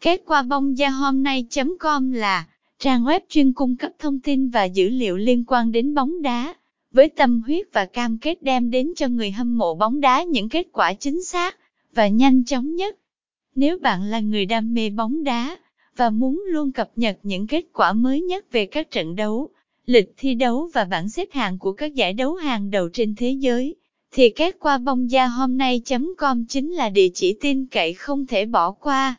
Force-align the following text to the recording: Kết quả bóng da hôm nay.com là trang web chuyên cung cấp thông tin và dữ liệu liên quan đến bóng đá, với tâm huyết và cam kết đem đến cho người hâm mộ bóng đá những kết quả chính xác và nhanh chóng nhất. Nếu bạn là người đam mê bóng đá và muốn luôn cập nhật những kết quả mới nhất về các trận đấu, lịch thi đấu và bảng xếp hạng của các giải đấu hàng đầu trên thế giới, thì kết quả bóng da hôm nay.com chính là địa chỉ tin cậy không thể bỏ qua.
Kết 0.00 0.22
quả 0.26 0.42
bóng 0.42 0.78
da 0.78 0.88
hôm 0.88 1.22
nay.com 1.22 2.12
là 2.12 2.46
trang 2.78 3.04
web 3.04 3.20
chuyên 3.28 3.52
cung 3.52 3.76
cấp 3.76 3.92
thông 3.98 4.20
tin 4.20 4.48
và 4.48 4.64
dữ 4.64 4.88
liệu 4.88 5.16
liên 5.16 5.44
quan 5.46 5.72
đến 5.72 5.94
bóng 5.94 6.22
đá, 6.22 6.54
với 6.92 7.08
tâm 7.08 7.42
huyết 7.46 7.66
và 7.72 7.84
cam 7.84 8.18
kết 8.18 8.42
đem 8.42 8.70
đến 8.70 8.92
cho 8.96 9.08
người 9.08 9.30
hâm 9.30 9.58
mộ 9.58 9.74
bóng 9.74 10.00
đá 10.00 10.22
những 10.22 10.48
kết 10.48 10.66
quả 10.72 10.92
chính 10.92 11.24
xác 11.24 11.56
và 11.94 12.08
nhanh 12.08 12.44
chóng 12.44 12.74
nhất. 12.74 12.96
Nếu 13.54 13.78
bạn 13.78 14.04
là 14.04 14.20
người 14.20 14.46
đam 14.46 14.74
mê 14.74 14.90
bóng 14.90 15.24
đá 15.24 15.56
và 15.96 16.10
muốn 16.10 16.42
luôn 16.48 16.72
cập 16.72 16.90
nhật 16.96 17.18
những 17.22 17.46
kết 17.46 17.64
quả 17.72 17.92
mới 17.92 18.20
nhất 18.20 18.52
về 18.52 18.66
các 18.66 18.90
trận 18.90 19.16
đấu, 19.16 19.48
lịch 19.86 20.14
thi 20.16 20.34
đấu 20.34 20.70
và 20.74 20.84
bảng 20.84 21.08
xếp 21.08 21.28
hạng 21.32 21.58
của 21.58 21.72
các 21.72 21.94
giải 21.94 22.12
đấu 22.12 22.34
hàng 22.34 22.70
đầu 22.70 22.88
trên 22.92 23.14
thế 23.14 23.30
giới, 23.30 23.74
thì 24.12 24.30
kết 24.30 24.56
quả 24.60 24.78
bóng 24.78 25.10
da 25.10 25.26
hôm 25.26 25.58
nay.com 25.58 26.44
chính 26.48 26.72
là 26.72 26.88
địa 26.88 27.08
chỉ 27.14 27.36
tin 27.40 27.66
cậy 27.66 27.94
không 27.94 28.26
thể 28.26 28.46
bỏ 28.46 28.70
qua. 28.70 29.16